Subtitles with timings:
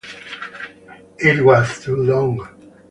[1.19, 2.49] It was to long.